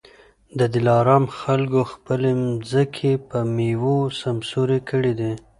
د 0.59 0.61
دلارام 0.75 1.25
خلکو 1.39 1.81
خپلي 1.91 2.31
مځکې 2.43 3.11
په 3.29 3.39
میوو 3.55 3.97
سمسوري 4.21 4.79
کړي 4.89 5.13
دي 5.19 5.33